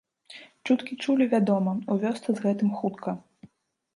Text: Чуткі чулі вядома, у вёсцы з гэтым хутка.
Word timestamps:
Чуткі 0.67 0.93
чулі 1.03 1.27
вядома, 1.33 1.75
у 1.95 1.97
вёсцы 2.03 2.29
з 2.39 2.45
гэтым 2.45 2.71
хутка. 2.79 3.17